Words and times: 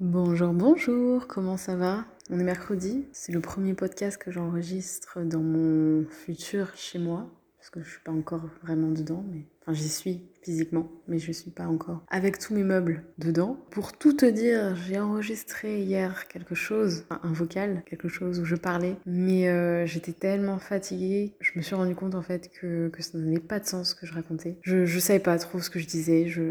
Bonjour, 0.00 0.54
bonjour, 0.54 1.26
comment 1.26 1.58
ça 1.58 1.76
va? 1.76 2.06
On 2.30 2.38
est 2.38 2.42
mercredi, 2.42 3.04
c'est 3.12 3.32
le 3.32 3.40
premier 3.40 3.74
podcast 3.74 4.16
que 4.16 4.30
j'enregistre 4.30 5.20
dans 5.20 5.42
mon 5.42 6.06
futur 6.06 6.74
chez 6.74 6.98
moi, 6.98 7.28
parce 7.58 7.68
que 7.68 7.82
je 7.82 7.90
suis 7.90 8.00
pas 8.00 8.10
encore 8.10 8.48
vraiment 8.62 8.88
dedans, 8.88 9.22
mais 9.30 9.44
j'y 9.72 9.88
suis 9.88 10.22
physiquement, 10.42 10.90
mais 11.06 11.18
je 11.18 11.32
suis 11.32 11.50
pas 11.50 11.66
encore 11.66 12.02
avec 12.08 12.38
tous 12.38 12.54
mes 12.54 12.62
meubles 12.62 13.02
dedans. 13.18 13.58
Pour 13.70 13.92
tout 13.92 14.14
te 14.14 14.24
dire, 14.24 14.74
j'ai 14.74 14.98
enregistré 14.98 15.82
hier 15.82 16.28
quelque 16.28 16.54
chose, 16.54 17.04
un 17.10 17.32
vocal, 17.32 17.82
quelque 17.86 18.08
chose 18.08 18.40
où 18.40 18.46
je 18.46 18.56
parlais, 18.56 18.96
mais 19.04 19.48
euh, 19.48 19.84
j'étais 19.84 20.12
tellement 20.12 20.58
fatiguée, 20.58 21.34
je 21.40 21.50
me 21.56 21.62
suis 21.62 21.74
rendu 21.74 21.94
compte 21.94 22.14
en 22.14 22.22
fait 22.22 22.50
que, 22.58 22.88
que 22.88 23.02
ça 23.02 23.18
n'avait 23.18 23.38
pas 23.38 23.60
de 23.60 23.66
sens 23.66 23.90
ce 23.90 23.94
que 23.94 24.06
je 24.06 24.14
racontais. 24.14 24.56
Je, 24.62 24.86
je 24.86 24.98
savais 24.98 25.18
pas 25.18 25.36
trop 25.38 25.60
ce 25.60 25.68
que 25.68 25.78
je 25.78 25.86
disais, 25.86 26.26
je, 26.26 26.42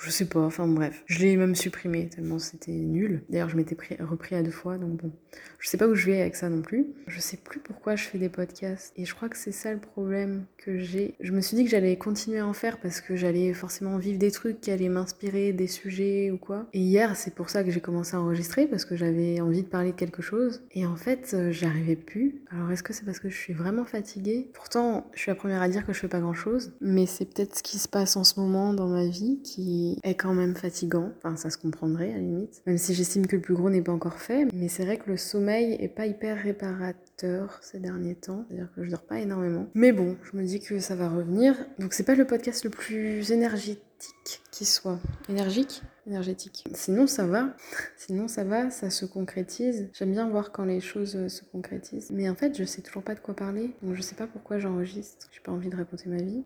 je 0.00 0.10
sais 0.10 0.26
pas, 0.26 0.40
enfin 0.40 0.66
bref. 0.66 1.04
Je 1.06 1.20
l'ai 1.20 1.36
même 1.36 1.54
supprimé 1.54 2.08
tellement 2.08 2.40
c'était 2.40 2.72
nul. 2.72 3.22
D'ailleurs, 3.30 3.48
je 3.48 3.56
m'étais 3.56 3.76
repris 4.02 4.34
à 4.34 4.42
deux 4.42 4.50
fois, 4.50 4.78
donc 4.78 5.00
bon. 5.00 5.12
Je 5.60 5.68
sais 5.68 5.76
pas 5.78 5.86
où 5.86 5.94
je 5.94 6.06
vais 6.06 6.20
avec 6.20 6.34
ça 6.34 6.48
non 6.48 6.60
plus. 6.60 6.86
Je 7.06 7.20
sais 7.20 7.36
plus 7.36 7.60
pourquoi 7.60 7.94
je 7.94 8.02
fais 8.02 8.18
des 8.18 8.28
podcasts, 8.28 8.92
et 8.96 9.04
je 9.04 9.14
crois 9.14 9.28
que 9.28 9.36
c'est 9.36 9.52
ça 9.52 9.72
le 9.72 9.78
problème 9.78 10.44
que 10.58 10.78
j'ai. 10.78 11.14
Je 11.20 11.30
me 11.32 11.40
suis 11.40 11.56
dit 11.56 11.64
que 11.64 11.70
j'allais 11.70 11.96
continuer 11.96 12.41
en 12.42 12.52
faire 12.52 12.78
parce 12.78 13.00
que 13.00 13.16
j'allais 13.16 13.52
forcément 13.54 13.98
vivre 13.98 14.18
des 14.18 14.30
trucs 14.30 14.60
qui 14.60 14.70
allaient 14.70 14.88
m'inspirer, 14.88 15.52
des 15.52 15.66
sujets 15.66 16.30
ou 16.30 16.38
quoi. 16.38 16.66
Et 16.72 16.80
hier, 16.80 17.16
c'est 17.16 17.34
pour 17.34 17.50
ça 17.50 17.64
que 17.64 17.70
j'ai 17.70 17.80
commencé 17.80 18.16
à 18.16 18.20
enregistrer, 18.20 18.66
parce 18.66 18.84
que 18.84 18.96
j'avais 18.96 19.40
envie 19.40 19.62
de 19.62 19.68
parler 19.68 19.92
de 19.92 19.96
quelque 19.96 20.22
chose. 20.22 20.62
Et 20.72 20.86
en 20.86 20.96
fait, 20.96 21.32
euh, 21.34 21.50
j'y 21.50 21.64
arrivais 21.64 21.96
plus. 21.96 22.42
Alors 22.50 22.70
est-ce 22.70 22.82
que 22.82 22.92
c'est 22.92 23.04
parce 23.04 23.18
que 23.18 23.28
je 23.28 23.36
suis 23.36 23.52
vraiment 23.52 23.84
fatiguée? 23.84 24.50
Pourtant, 24.52 25.10
je 25.14 25.20
suis 25.20 25.30
la 25.30 25.34
première 25.34 25.62
à 25.62 25.68
dire 25.68 25.86
que 25.86 25.92
je 25.92 25.98
fais 25.98 26.08
pas 26.08 26.20
grand-chose, 26.20 26.72
mais 26.80 27.06
c'est 27.06 27.24
peut-être 27.24 27.58
ce 27.58 27.62
qui 27.62 27.78
se 27.78 27.88
passe 27.88 28.16
en 28.16 28.24
ce 28.24 28.38
moment 28.38 28.74
dans 28.74 28.88
ma 28.88 29.06
vie 29.06 29.40
qui 29.42 29.98
est 30.02 30.14
quand 30.14 30.34
même 30.34 30.54
fatigant. 30.54 31.12
Enfin, 31.18 31.36
ça 31.36 31.50
se 31.50 31.58
comprendrait 31.58 32.10
à 32.10 32.14
la 32.14 32.20
limite. 32.20 32.62
Même 32.66 32.78
si 32.78 32.94
j'estime 32.94 33.26
que 33.26 33.36
le 33.36 33.42
plus 33.42 33.54
gros 33.54 33.70
n'est 33.70 33.82
pas 33.82 33.92
encore 33.92 34.18
fait. 34.18 34.46
Mais 34.54 34.68
c'est 34.68 34.84
vrai 34.84 34.96
que 34.96 35.10
le 35.10 35.16
sommeil 35.16 35.76
est 35.80 35.88
pas 35.88 36.06
hyper 36.06 36.36
réparateur 36.36 37.58
ces 37.62 37.78
derniers 37.78 38.14
temps. 38.14 38.44
C'est-à-dire 38.48 38.68
que 38.74 38.84
je 38.84 38.90
dors 38.90 39.02
pas 39.02 39.20
énormément. 39.20 39.66
Mais 39.74 39.92
bon, 39.92 40.16
je 40.22 40.36
me 40.36 40.44
dis 40.44 40.60
que 40.60 40.78
ça 40.78 40.94
va 40.94 41.08
revenir. 41.08 41.54
Donc 41.78 41.92
c'est 41.92 42.04
pas 42.04 42.14
le 42.14 42.26
podcast 42.32 42.64
le 42.64 42.70
plus 42.70 43.30
énergétique 43.30 44.40
qui 44.50 44.64
soit. 44.64 44.98
Énergique? 45.28 45.82
Énergétique. 46.06 46.64
Sinon 46.72 47.06
ça 47.06 47.26
va. 47.26 47.54
Sinon 47.98 48.26
ça 48.26 48.42
va, 48.42 48.70
ça 48.70 48.88
se 48.88 49.04
concrétise. 49.04 49.90
J'aime 49.92 50.12
bien 50.12 50.26
voir 50.30 50.50
quand 50.50 50.64
les 50.64 50.80
choses 50.80 51.28
se 51.28 51.44
concrétisent. 51.44 52.10
Mais 52.10 52.30
en 52.30 52.34
fait, 52.34 52.56
je 52.56 52.64
sais 52.64 52.80
toujours 52.80 53.02
pas 53.02 53.14
de 53.14 53.20
quoi 53.20 53.36
parler. 53.36 53.76
Donc 53.82 53.96
je 53.96 54.00
sais 54.00 54.14
pas 54.14 54.26
pourquoi 54.26 54.58
j'enregistre. 54.58 55.28
J'ai 55.30 55.40
pas 55.40 55.52
envie 55.52 55.68
de 55.68 55.76
raconter 55.76 56.08
ma 56.08 56.22
vie. 56.22 56.42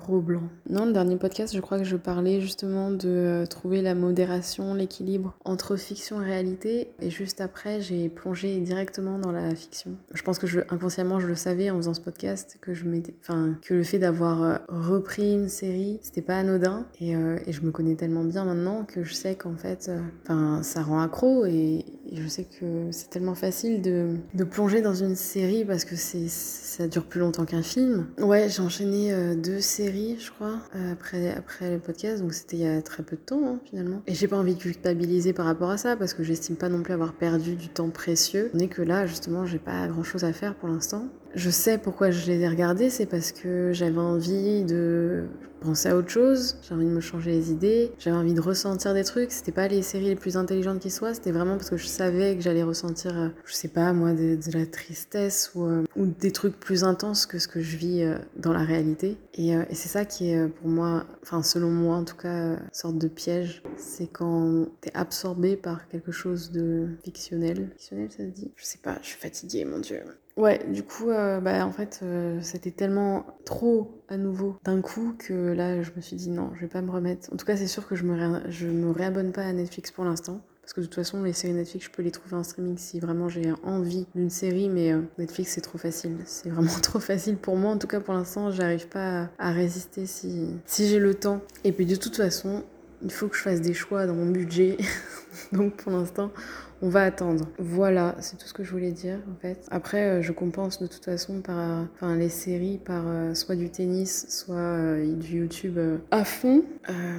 Gros 0.00 0.20
blanc. 0.20 0.42
Non, 0.68 0.84
le 0.84 0.92
dernier 0.92 1.16
podcast, 1.16 1.54
je 1.54 1.60
crois 1.60 1.78
que 1.78 1.84
je 1.84 1.96
parlais 1.96 2.40
justement 2.40 2.90
de 2.90 3.08
euh, 3.08 3.46
trouver 3.46 3.82
la 3.82 3.94
modération, 3.94 4.74
l'équilibre 4.74 5.34
entre 5.44 5.76
fiction 5.76 6.20
et 6.20 6.24
réalité. 6.24 6.90
Et 7.00 7.10
juste 7.10 7.40
après, 7.40 7.80
j'ai 7.80 8.08
plongé 8.08 8.58
directement 8.60 9.18
dans 9.18 9.32
la 9.32 9.54
fiction. 9.54 9.92
Je 10.12 10.22
pense 10.22 10.38
que 10.38 10.46
je, 10.46 10.60
inconsciemment, 10.68 11.18
je 11.18 11.26
le 11.26 11.34
savais 11.34 11.70
en 11.70 11.76
faisant 11.76 11.94
ce 11.94 12.00
podcast, 12.00 12.58
que 12.60 12.74
je 12.74 12.84
enfin, 13.20 13.56
que 13.62 13.74
le 13.74 13.82
fait 13.82 13.98
d'avoir 13.98 14.42
euh, 14.42 14.56
repris 14.68 15.32
une 15.32 15.48
série, 15.48 15.98
c'était 16.02 16.22
pas 16.22 16.38
anodin. 16.38 16.86
Et, 17.00 17.16
euh, 17.16 17.38
et, 17.46 17.52
je 17.52 17.62
me 17.62 17.70
connais 17.70 17.94
tellement 17.94 18.24
bien 18.24 18.44
maintenant 18.44 18.84
que 18.84 19.02
je 19.02 19.14
sais 19.14 19.34
qu'en 19.34 19.56
fait, 19.56 19.90
enfin, 20.24 20.62
ça 20.62 20.82
rend 20.82 21.00
accro 21.00 21.46
et, 21.46 21.84
je 22.12 22.28
sais 22.28 22.44
que 22.44 22.92
c'est 22.92 23.10
tellement 23.10 23.34
facile 23.34 23.82
de, 23.82 24.16
de, 24.34 24.44
plonger 24.44 24.80
dans 24.80 24.94
une 24.94 25.16
série 25.16 25.64
parce 25.64 25.84
que 25.84 25.96
ça 25.96 26.86
dure 26.86 27.04
plus 27.04 27.18
longtemps 27.18 27.44
qu'un 27.44 27.62
film. 27.62 28.06
Ouais, 28.18 28.48
j'ai 28.48 28.62
enchaîné 28.62 29.12
deux 29.34 29.60
séries 29.60 29.85
je 29.92 30.30
crois, 30.30 30.60
euh, 30.74 30.92
après, 30.92 31.32
après 31.34 31.70
le 31.70 31.78
podcast, 31.78 32.22
donc 32.22 32.34
c'était 32.34 32.56
il 32.56 32.62
y 32.62 32.66
a 32.66 32.82
très 32.82 33.02
peu 33.02 33.16
de 33.16 33.20
temps 33.20 33.42
hein, 33.46 33.60
finalement. 33.68 34.02
Et 34.06 34.14
j'ai 34.14 34.28
pas 34.28 34.36
envie 34.36 34.54
de 34.54 34.60
culpabiliser 34.60 35.32
par 35.32 35.46
rapport 35.46 35.70
à 35.70 35.76
ça 35.76 35.96
parce 35.96 36.14
que 36.14 36.22
j'estime 36.22 36.56
pas 36.56 36.68
non 36.68 36.82
plus 36.82 36.92
avoir 36.92 37.12
perdu 37.12 37.54
du 37.54 37.68
temps 37.68 37.90
précieux. 37.90 38.50
On 38.54 38.58
est 38.58 38.68
que 38.68 38.82
là, 38.82 39.06
justement, 39.06 39.46
j'ai 39.46 39.58
pas 39.58 39.86
grand 39.88 40.02
chose 40.02 40.24
à 40.24 40.32
faire 40.32 40.54
pour 40.54 40.68
l'instant. 40.68 41.08
Je 41.36 41.50
sais 41.50 41.76
pourquoi 41.76 42.10
je 42.10 42.24
les 42.28 42.40
ai 42.40 42.48
regardés, 42.48 42.88
c'est 42.88 43.04
parce 43.04 43.30
que 43.30 43.70
j'avais 43.74 43.98
envie 43.98 44.64
de 44.64 45.26
penser 45.60 45.90
à 45.90 45.96
autre 45.96 46.08
chose, 46.08 46.56
j'avais 46.62 46.76
envie 46.76 46.88
de 46.88 46.94
me 46.94 47.00
changer 47.00 47.32
les 47.32 47.50
idées, 47.50 47.92
j'avais 47.98 48.16
envie 48.16 48.32
de 48.32 48.40
ressentir 48.40 48.94
des 48.94 49.04
trucs. 49.04 49.30
C'était 49.30 49.52
pas 49.52 49.68
les 49.68 49.82
séries 49.82 50.06
les 50.06 50.16
plus 50.16 50.38
intelligentes 50.38 50.80
qui 50.80 50.90
soient, 50.90 51.12
c'était 51.12 51.32
vraiment 51.32 51.58
parce 51.58 51.68
que 51.68 51.76
je 51.76 51.88
savais 51.88 52.36
que 52.36 52.40
j'allais 52.40 52.62
ressentir, 52.62 53.18
euh, 53.18 53.28
je 53.44 53.52
sais 53.52 53.68
pas 53.68 53.92
moi, 53.92 54.14
de, 54.14 54.38
la 54.50 54.64
tristesse 54.64 55.52
ou, 55.54 55.66
euh, 55.66 55.84
ou, 55.94 56.06
des 56.06 56.30
trucs 56.30 56.58
plus 56.58 56.84
intenses 56.84 57.26
que 57.26 57.38
ce 57.38 57.48
que 57.48 57.60
je 57.60 57.76
vis 57.76 58.02
euh, 58.02 58.16
dans 58.36 58.54
la 58.54 58.64
réalité. 58.64 59.18
Et, 59.34 59.50
et 59.50 59.74
c'est 59.74 59.90
ça 59.90 60.06
qui 60.06 60.30
est 60.30 60.48
pour 60.48 60.68
moi, 60.68 61.04
enfin 61.22 61.42
selon 61.42 61.68
moi 61.68 61.96
en 61.96 62.04
tout 62.04 62.16
cas, 62.16 62.52
une 62.52 62.60
sorte 62.72 62.96
de 62.96 63.08
piège. 63.08 63.62
C'est 63.76 64.06
quand 64.06 64.68
t'es 64.80 64.92
absorbé 64.94 65.56
par 65.56 65.86
quelque 65.88 66.12
chose 66.12 66.50
de 66.50 66.88
fictionnel. 67.04 67.68
Fictionnel 67.76 68.10
ça 68.10 68.24
se 68.24 68.30
dit? 68.30 68.50
Je 68.56 68.64
sais 68.64 68.78
pas, 68.82 68.96
je 69.02 69.08
suis 69.08 69.18
fatiguée, 69.18 69.66
mon 69.66 69.80
dieu. 69.80 70.00
Ouais, 70.36 70.62
du 70.68 70.82
coup, 70.82 71.10
euh, 71.10 71.40
bah, 71.40 71.64
en 71.64 71.72
fait, 71.72 72.00
euh, 72.02 72.38
c'était 72.42 72.70
tellement 72.70 73.24
trop 73.46 74.02
à 74.08 74.18
nouveau 74.18 74.56
d'un 74.64 74.82
coup 74.82 75.14
que 75.18 75.32
là, 75.32 75.80
je 75.82 75.90
me 75.96 76.02
suis 76.02 76.16
dit 76.16 76.28
non, 76.28 76.50
je 76.54 76.60
vais 76.60 76.66
pas 76.66 76.82
me 76.82 76.90
remettre. 76.90 77.32
En 77.32 77.36
tout 77.36 77.46
cas, 77.46 77.56
c'est 77.56 77.66
sûr 77.66 77.88
que 77.88 77.96
je 77.96 78.04
me, 78.04 78.50
je 78.50 78.66
me 78.66 78.90
réabonne 78.90 79.32
pas 79.32 79.42
à 79.42 79.52
Netflix 79.52 79.90
pour 79.90 80.04
l'instant. 80.04 80.42
Parce 80.60 80.74
que 80.74 80.80
de 80.80 80.86
toute 80.86 80.96
façon, 80.96 81.22
les 81.22 81.32
séries 81.32 81.54
Netflix, 81.54 81.86
je 81.86 81.90
peux 81.92 82.02
les 82.02 82.10
trouver 82.10 82.34
en 82.34 82.42
streaming 82.42 82.76
si 82.76 82.98
vraiment 82.98 83.28
j'ai 83.28 83.52
envie 83.62 84.04
d'une 84.16 84.30
série, 84.30 84.68
mais 84.68 84.92
euh, 84.92 85.00
Netflix, 85.16 85.52
c'est 85.52 85.60
trop 85.60 85.78
facile. 85.78 86.16
C'est 86.26 86.50
vraiment 86.50 86.72
trop 86.82 86.98
facile 86.98 87.36
pour 87.36 87.56
moi. 87.56 87.70
En 87.70 87.78
tout 87.78 87.86
cas, 87.86 88.00
pour 88.00 88.12
l'instant, 88.12 88.50
j'arrive 88.50 88.88
pas 88.88 89.30
à, 89.38 89.52
résister 89.52 90.06
si, 90.06 90.48
si 90.66 90.88
j'ai 90.88 90.98
le 90.98 91.14
temps. 91.14 91.40
Et 91.62 91.70
puis, 91.72 91.86
de 91.86 91.94
toute 91.94 92.16
façon, 92.16 92.64
il 93.02 93.12
faut 93.12 93.28
que 93.28 93.36
je 93.36 93.42
fasse 93.42 93.60
des 93.60 93.74
choix 93.74 94.06
dans 94.06 94.14
mon 94.14 94.26
budget. 94.26 94.76
Donc, 95.52 95.76
pour 95.76 95.92
l'instant, 95.92 96.32
on 96.82 96.88
va 96.88 97.04
attendre. 97.04 97.46
Voilà, 97.58 98.14
c'est 98.20 98.36
tout 98.36 98.46
ce 98.46 98.52
que 98.52 98.64
je 98.64 98.70
voulais 98.70 98.92
dire 98.92 99.18
en 99.30 99.40
fait. 99.40 99.66
Après, 99.70 100.02
euh, 100.02 100.22
je 100.22 100.32
compense 100.32 100.80
de 100.80 100.86
toute 100.86 101.04
façon 101.04 101.40
par 101.40 101.86
enfin, 101.94 102.16
les 102.16 102.28
séries, 102.28 102.78
par 102.78 103.04
euh, 103.06 103.34
soit 103.34 103.56
du 103.56 103.70
tennis, 103.70 104.26
soit 104.28 104.56
euh, 104.56 105.14
du 105.14 105.38
YouTube 105.38 105.78
à 106.10 106.24
fond. 106.24 106.64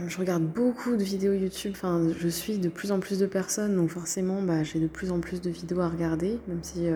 je 0.07 0.17
regarde 0.17 0.43
beaucoup 0.43 0.95
de 0.95 1.03
vidéos 1.03 1.33
YouTube. 1.33 1.73
Je 2.19 2.27
suis 2.27 2.57
de 2.57 2.69
plus 2.69 2.91
en 2.91 2.99
plus 2.99 3.19
de 3.19 3.25
personnes, 3.25 3.75
donc 3.75 3.89
forcément, 3.89 4.41
bah, 4.41 4.63
j'ai 4.63 4.79
de 4.79 4.87
plus 4.87 5.11
en 5.11 5.19
plus 5.19 5.41
de 5.41 5.49
vidéos 5.49 5.81
à 5.81 5.89
regarder, 5.89 6.39
même 6.47 6.63
si 6.63 6.87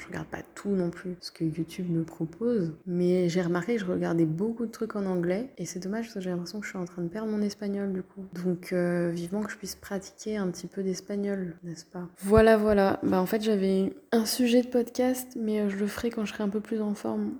je 0.00 0.06
regarde 0.06 0.26
pas 0.26 0.42
tout 0.54 0.70
non 0.70 0.90
plus 0.90 1.16
ce 1.20 1.30
que 1.30 1.44
YouTube 1.44 1.90
me 1.90 2.04
propose, 2.04 2.72
mais 2.86 3.28
j'ai 3.28 3.42
remarqué 3.42 3.74
que 3.74 3.80
je 3.80 3.86
regardais 3.86 4.24
beaucoup 4.24 4.66
de 4.66 4.70
trucs 4.70 4.96
en 4.96 5.06
anglais 5.06 5.50
et 5.58 5.66
c'est 5.66 5.80
dommage 5.80 6.06
parce 6.06 6.14
que 6.14 6.20
j'ai 6.20 6.30
l'impression 6.30 6.60
que 6.60 6.64
je 6.64 6.70
suis 6.70 6.78
en 6.78 6.84
train 6.84 7.02
de 7.02 7.08
perdre 7.08 7.30
mon 7.30 7.42
espagnol 7.42 7.92
du 7.92 8.02
coup. 8.02 8.24
Donc 8.44 8.72
euh, 8.72 9.10
vivement 9.10 9.42
que 9.42 9.50
je 9.50 9.56
puisse 9.56 9.74
pratiquer 9.74 10.36
un 10.36 10.48
petit 10.48 10.66
peu 10.66 10.82
d'espagnol, 10.82 11.56
n'est-ce 11.64 11.84
pas? 11.84 12.08
Voilà, 12.18 12.56
voilà. 12.56 13.00
Bah 13.02 13.20
en 13.20 13.26
fait 13.26 13.42
j'avais 13.42 13.92
un 14.12 14.26
sujet 14.26 14.62
de 14.62 14.68
podcast, 14.68 15.36
mais 15.36 15.60
euh, 15.60 15.68
je 15.68 15.76
le 15.76 15.86
ferai 15.86 16.10
quand 16.10 16.24
je 16.24 16.32
serai 16.32 16.44
un 16.44 16.48
peu 16.48 16.60
plus 16.60 16.80
en 16.80 16.94
forme. 16.94 17.32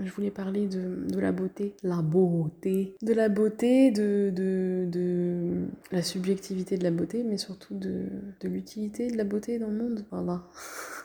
Je 0.00 0.12
voulais 0.12 0.30
parler 0.30 0.68
de, 0.68 1.06
de, 1.08 1.18
la 1.18 1.32
beauté. 1.32 1.74
La 1.82 2.02
beauté. 2.02 2.94
De 3.02 3.12
la 3.12 3.28
beauté, 3.28 3.90
de, 3.90 4.30
de, 4.32 4.86
de, 4.88 5.66
la 5.90 6.02
subjectivité 6.02 6.78
de 6.78 6.84
la 6.84 6.92
beauté, 6.92 7.24
mais 7.24 7.36
surtout 7.36 7.74
de, 7.74 8.04
de 8.40 8.48
l'utilité 8.48 9.10
de 9.10 9.16
la 9.16 9.24
beauté 9.24 9.58
dans 9.58 9.66
le 9.66 9.76
monde. 9.76 10.04
Voilà. 10.12 10.42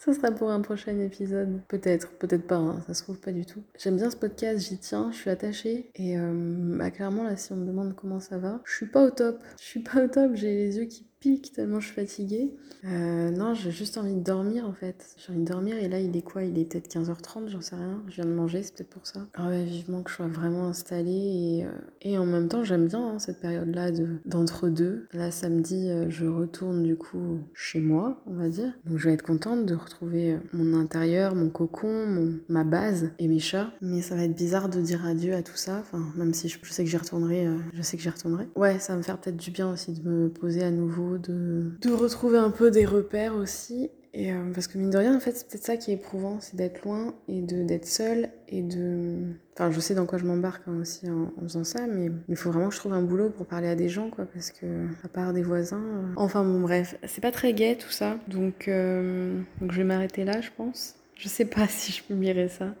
Ça 0.00 0.14
sera 0.14 0.30
pour 0.30 0.50
un 0.50 0.62
prochain 0.62 0.98
épisode. 0.98 1.60
Peut-être, 1.68 2.08
peut-être 2.12 2.46
pas, 2.46 2.56
hein, 2.56 2.80
ça 2.86 2.94
se 2.94 3.02
trouve 3.02 3.20
pas 3.20 3.32
du 3.32 3.44
tout. 3.44 3.62
J'aime 3.78 3.96
bien 3.96 4.08
ce 4.08 4.16
podcast, 4.16 4.66
j'y 4.66 4.78
tiens, 4.78 5.10
je 5.12 5.18
suis 5.18 5.28
attachée. 5.28 5.90
Et 5.94 6.18
euh, 6.18 6.32
bah, 6.78 6.90
clairement, 6.90 7.22
là, 7.22 7.36
si 7.36 7.52
on 7.52 7.56
me 7.56 7.66
demande 7.66 7.94
comment 7.94 8.18
ça 8.18 8.38
va, 8.38 8.62
je 8.64 8.76
suis 8.76 8.86
pas 8.86 9.04
au 9.04 9.10
top. 9.10 9.42
Je 9.58 9.64
suis 9.64 9.80
pas 9.80 10.02
au 10.02 10.08
top, 10.08 10.32
j'ai 10.36 10.54
les 10.54 10.78
yeux 10.78 10.86
qui 10.86 11.04
pique 11.20 11.52
tellement 11.52 11.80
je 11.80 11.86
suis 11.86 11.94
fatiguée. 11.94 12.50
Euh, 12.84 13.30
non, 13.30 13.52
j'ai 13.52 13.70
juste 13.70 13.98
envie 13.98 14.14
de 14.14 14.22
dormir 14.22 14.66
en 14.66 14.72
fait. 14.72 15.14
J'ai 15.18 15.32
envie 15.32 15.42
de 15.42 15.48
dormir 15.48 15.76
et 15.76 15.88
là 15.88 16.00
il 16.00 16.16
est 16.16 16.22
quoi? 16.22 16.42
Il 16.44 16.58
est 16.58 16.64
peut-être 16.64 16.88
15h30, 16.88 17.48
j'en 17.48 17.60
sais 17.60 17.76
rien. 17.76 18.02
Je 18.08 18.16
viens 18.16 18.24
de 18.24 18.32
manger, 18.32 18.62
c'est 18.62 18.74
peut-être 18.74 18.88
pour 18.88 19.06
ça. 19.06 19.26
Ah 19.34 19.48
ouais, 19.48 19.62
vivement 19.64 20.02
que 20.02 20.10
je 20.10 20.16
sois 20.16 20.28
vraiment 20.28 20.68
installée 20.68 21.10
et, 21.10 21.64
euh, 21.66 21.70
et 22.00 22.16
en 22.18 22.24
même 22.24 22.48
temps 22.48 22.64
j'aime 22.64 22.88
bien 22.88 23.06
hein, 23.06 23.18
cette 23.18 23.40
période-là 23.40 23.90
d'entre-deux. 24.24 25.06
Là 25.12 25.30
samedi, 25.30 25.90
euh, 25.90 26.08
je 26.08 26.26
retourne 26.26 26.82
du 26.82 26.96
coup 26.96 27.40
chez 27.52 27.80
moi, 27.80 28.22
on 28.26 28.34
va 28.34 28.48
dire. 28.48 28.72
Donc 28.86 28.98
je 28.98 29.08
vais 29.08 29.14
être 29.14 29.22
contente 29.22 29.66
de 29.66 29.74
retrouver 29.74 30.38
mon 30.54 30.78
intérieur, 30.78 31.34
mon 31.34 31.50
cocon, 31.50 32.06
mon, 32.06 32.38
ma 32.48 32.64
base 32.64 33.10
et 33.18 33.28
mes 33.28 33.40
chats. 33.40 33.72
Mais 33.82 34.00
ça 34.00 34.16
va 34.16 34.24
être 34.24 34.34
bizarre 34.36 34.70
de 34.70 34.80
dire 34.80 35.04
adieu 35.04 35.34
à 35.34 35.42
tout 35.42 35.56
ça. 35.56 35.80
Enfin, 35.80 36.02
même 36.16 36.32
si 36.32 36.48
je, 36.48 36.58
je 36.62 36.72
sais 36.72 36.82
que 36.82 36.90
j'y 36.90 36.96
retournerai, 36.96 37.46
je 37.74 37.82
sais 37.82 37.98
que 37.98 38.02
j'y 38.02 38.08
retournerai. 38.08 38.48
Ouais, 38.56 38.78
ça 38.78 38.94
va 38.94 38.98
me 38.98 39.02
faire 39.02 39.20
peut-être 39.20 39.36
du 39.36 39.50
bien 39.50 39.70
aussi 39.70 39.92
de 39.92 40.08
me 40.08 40.28
poser 40.30 40.62
à 40.62 40.70
nouveau 40.70 41.09
de, 41.18 41.92
retrouver 41.92 42.38
un 42.38 42.50
peu 42.50 42.70
des 42.70 42.84
repères 42.84 43.34
aussi. 43.34 43.90
Et 44.12 44.32
euh, 44.32 44.52
parce 44.52 44.66
que 44.66 44.76
mine 44.76 44.90
de 44.90 44.98
rien, 44.98 45.16
en 45.16 45.20
fait, 45.20 45.32
c'est 45.36 45.46
peut-être 45.46 45.64
ça 45.64 45.76
qui 45.76 45.92
est 45.92 45.94
éprouvant, 45.94 46.38
c'est 46.40 46.56
d'être 46.56 46.82
loin 46.84 47.14
et 47.28 47.42
de 47.42 47.62
d'être 47.62 47.86
seule 47.86 48.30
et 48.48 48.62
de. 48.62 49.18
Enfin, 49.54 49.70
je 49.70 49.78
sais 49.78 49.94
dans 49.94 50.04
quoi 50.04 50.18
je 50.18 50.24
m'embarque 50.24 50.62
hein, 50.66 50.78
aussi 50.80 51.08
en, 51.08 51.30
faisant 51.42 51.62
ça, 51.62 51.86
mais 51.86 52.10
il 52.28 52.36
faut 52.36 52.50
vraiment 52.50 52.70
que 52.70 52.74
je 52.74 52.80
trouve 52.80 52.92
un 52.92 53.02
boulot 53.02 53.30
pour 53.30 53.46
parler 53.46 53.68
à 53.68 53.76
des 53.76 53.88
gens, 53.88 54.10
quoi, 54.10 54.24
parce 54.24 54.50
que 54.50 54.66
à 55.04 55.08
part 55.08 55.32
des 55.32 55.42
voisins. 55.42 55.80
Euh, 55.80 56.12
enfin 56.16 56.42
bon, 56.42 56.58
bref, 56.60 56.96
c'est 57.06 57.20
pas 57.20 57.30
très 57.30 57.52
gai 57.52 57.76
tout 57.76 57.90
ça, 57.90 58.18
donc, 58.26 58.66
euh, 58.66 59.40
donc 59.60 59.70
je 59.70 59.76
vais 59.76 59.84
m'arrêter 59.84 60.24
là, 60.24 60.40
je 60.40 60.50
pense. 60.56 60.96
Je 61.14 61.28
sais 61.28 61.44
pas 61.44 61.66
si 61.68 61.92
je 61.92 62.02
publierai 62.02 62.48
ça. 62.48 62.74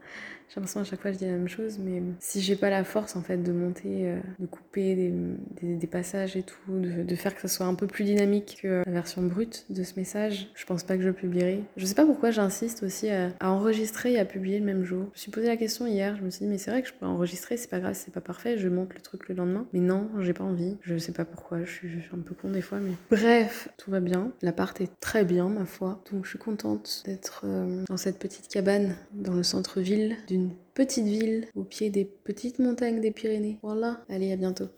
J'ai 0.50 0.56
l'impression 0.56 0.80
à 0.80 0.84
chaque 0.84 1.00
fois 1.00 1.12
je 1.12 1.18
dis 1.18 1.26
la 1.26 1.30
même 1.30 1.48
chose, 1.48 1.78
mais 1.78 2.02
si 2.18 2.40
j'ai 2.40 2.56
pas 2.56 2.70
la 2.70 2.82
force 2.82 3.14
en 3.14 3.22
fait 3.22 3.36
de 3.36 3.52
monter, 3.52 4.08
euh, 4.08 4.18
de 4.40 4.46
couper 4.46 5.12
des, 5.62 5.86
passages 5.86 6.36
et 6.36 6.42
tout, 6.42 6.56
de, 6.68 7.14
faire 7.14 7.36
que 7.36 7.40
ça 7.40 7.46
soit 7.46 7.66
un 7.66 7.74
peu 7.74 7.86
plus 7.86 8.04
dynamique 8.04 8.58
que 8.62 8.82
la 8.84 8.92
version 8.92 9.22
brute 9.22 9.66
de 9.70 9.84
ce 9.84 9.94
message, 9.96 10.50
je 10.56 10.66
pense 10.66 10.82
pas 10.82 10.96
que 10.96 11.02
je 11.02 11.06
le 11.06 11.12
publierai. 11.12 11.62
Je 11.76 11.86
sais 11.86 11.94
pas 11.94 12.04
pourquoi 12.04 12.32
j'insiste 12.32 12.82
aussi 12.82 13.10
à, 13.10 13.30
enregistrer 13.40 14.14
et 14.14 14.18
à 14.18 14.24
publier 14.24 14.58
le 14.58 14.64
même 14.64 14.82
jour. 14.82 15.04
Je 15.14 15.18
me 15.18 15.22
suis 15.22 15.30
posé 15.30 15.46
la 15.46 15.56
question 15.56 15.86
hier, 15.86 16.16
je 16.16 16.22
me 16.22 16.30
suis 16.30 16.46
dit 16.46 16.50
mais 16.50 16.58
c'est 16.58 16.72
vrai 16.72 16.82
que 16.82 16.88
je 16.88 16.94
pourrais 16.94 17.10
enregistrer, 17.12 17.56
c'est 17.56 17.70
pas 17.70 17.78
grave, 17.78 17.94
c'est 17.94 18.12
pas 18.12 18.20
parfait, 18.20 18.58
je 18.58 18.68
monte 18.68 18.92
le 18.94 19.00
truc 19.00 19.28
le 19.28 19.36
lendemain. 19.36 19.66
Mais 19.72 19.80
non, 19.80 20.10
j'ai 20.18 20.32
pas 20.32 20.44
envie. 20.44 20.76
Je 20.82 20.98
sais 20.98 21.12
pas 21.12 21.24
pourquoi, 21.24 21.62
je 21.62 21.70
suis, 21.70 21.88
je 21.88 22.00
suis 22.00 22.14
un 22.14 22.22
peu 22.22 22.34
con 22.34 22.50
des 22.50 22.62
fois, 22.62 22.78
mais 22.80 22.94
bref, 23.08 23.68
tout 23.78 23.92
va 23.92 24.00
bien. 24.00 24.32
L'appart 24.42 24.80
est 24.80 24.90
très 24.98 25.24
bien 25.24 25.48
ma 25.48 25.64
foi, 25.64 26.02
donc 26.10 26.24
je 26.24 26.30
suis 26.30 26.38
contente 26.40 27.04
d'être 27.06 27.42
euh, 27.44 27.84
dans 27.88 27.96
cette 27.96 28.18
petite 28.18 28.48
cabane 28.48 28.96
dans 29.12 29.34
le 29.34 29.44
centre-ville 29.44 30.16
d'une 30.26 30.39
petite 30.74 31.04
ville 31.04 31.48
au 31.54 31.64
pied 31.64 31.90
des 31.90 32.04
petites 32.06 32.58
montagnes 32.58 33.00
des 33.00 33.10
Pyrénées. 33.10 33.58
Voilà, 33.62 34.04
allez, 34.08 34.32
à 34.32 34.36
bientôt. 34.36 34.70